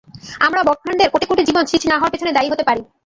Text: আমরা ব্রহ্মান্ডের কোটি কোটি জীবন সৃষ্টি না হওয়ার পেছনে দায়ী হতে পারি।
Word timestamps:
আমরা 0.45 0.61
ব্রহ্মান্ডের 0.63 1.11
কোটি 1.13 1.25
কোটি 1.27 1.41
জীবন 1.49 1.63
সৃষ্টি 1.65 1.87
না 1.89 1.95
হওয়ার 1.97 2.13
পেছনে 2.13 2.31
দায়ী 2.33 2.49
হতে 2.51 2.63
পারি। 2.67 2.81